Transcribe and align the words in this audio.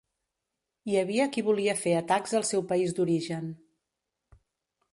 Hi 0.91 0.95
havia 1.01 1.27
qui 1.35 1.43
volia 1.49 1.75
fer 1.81 1.93
atacs 1.99 2.33
al 2.39 2.47
seu 2.53 2.65
país 2.73 2.97
d'origen. 3.01 3.53